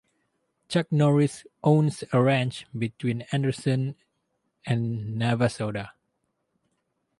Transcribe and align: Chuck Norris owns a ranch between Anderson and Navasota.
Chuck 0.67 0.91
Norris 0.91 1.45
owns 1.63 2.03
a 2.11 2.19
ranch 2.23 2.65
between 2.75 3.21
Anderson 3.31 3.93
and 4.65 5.15
Navasota. 5.21 5.91